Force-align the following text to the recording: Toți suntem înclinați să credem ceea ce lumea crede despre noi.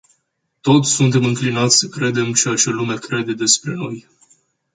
Toți 0.61 0.93
suntem 0.93 1.23
înclinați 1.25 1.77
să 1.77 1.87
credem 1.87 2.33
ceea 2.33 2.55
ce 2.55 2.69
lumea 2.69 2.97
crede 2.97 3.33
despre 3.33 3.73
noi. 3.73 4.07